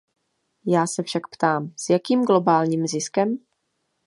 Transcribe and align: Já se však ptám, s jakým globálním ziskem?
Já 0.67 0.87
se 0.87 1.03
však 1.03 1.27
ptám, 1.27 1.73
s 1.79 1.89
jakým 1.89 2.21
globálním 2.25 2.87
ziskem? 2.87 3.37